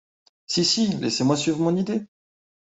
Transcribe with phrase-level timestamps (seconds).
[0.47, 2.01] Si, si, laissez-moi suivre mon idée...